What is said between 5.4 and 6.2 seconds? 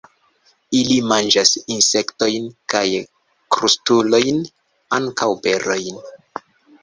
berojn.